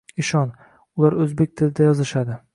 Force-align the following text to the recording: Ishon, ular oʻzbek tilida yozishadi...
Ishon, 0.21 0.53
ular 1.01 1.17
oʻzbek 1.27 1.55
tilida 1.61 1.89
yozishadi... 1.91 2.43